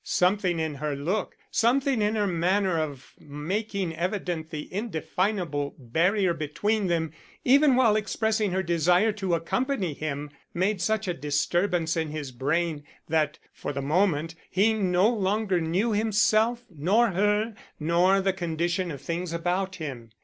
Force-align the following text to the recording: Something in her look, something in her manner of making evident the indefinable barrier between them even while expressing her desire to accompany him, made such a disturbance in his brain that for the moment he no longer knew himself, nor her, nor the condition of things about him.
Something 0.03 0.59
in 0.59 0.73
her 0.81 0.95
look, 0.95 1.35
something 1.51 2.01
in 2.01 2.15
her 2.15 2.25
manner 2.25 2.79
of 2.79 3.13
making 3.19 3.95
evident 3.95 4.49
the 4.49 4.67
indefinable 4.73 5.75
barrier 5.77 6.33
between 6.33 6.87
them 6.87 7.11
even 7.45 7.75
while 7.75 7.95
expressing 7.95 8.49
her 8.51 8.63
desire 8.63 9.11
to 9.11 9.35
accompany 9.35 9.93
him, 9.93 10.31
made 10.55 10.81
such 10.81 11.07
a 11.07 11.13
disturbance 11.13 11.95
in 11.95 12.07
his 12.09 12.31
brain 12.31 12.83
that 13.09 13.37
for 13.53 13.71
the 13.71 13.81
moment 13.83 14.33
he 14.49 14.73
no 14.73 15.07
longer 15.07 15.61
knew 15.61 15.91
himself, 15.91 16.63
nor 16.75 17.11
her, 17.11 17.53
nor 17.79 18.21
the 18.21 18.33
condition 18.33 18.89
of 18.89 19.01
things 19.03 19.31
about 19.31 19.75
him. 19.75 20.09